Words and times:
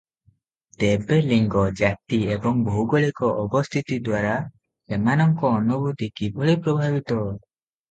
ତେବେ 0.83 1.19
ଲିଙ୍ଗ, 1.25 1.65
ଜାତି 1.81 2.19
ଏବଂ 2.37 2.63
ଭୌଗୋଳିକ 2.69 3.31
ଅବସ୍ଥିତିଦ୍ୱାରା 3.43 4.33
ସେମାନଙ୍କ 4.41 5.55
ଅନୁଭୂତି 5.61 6.11
କିଭଳି 6.23 6.59
ପ୍ରଭାବିତ? 6.69 7.23